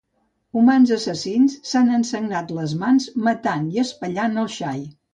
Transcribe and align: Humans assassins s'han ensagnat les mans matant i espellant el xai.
Humans 0.61 0.93
assassins 0.95 1.59
s'han 1.73 1.93
ensagnat 1.99 2.57
les 2.61 2.75
mans 2.83 3.09
matant 3.31 3.73
i 3.79 3.87
espellant 3.87 4.47
el 4.47 4.55
xai. 4.61 4.79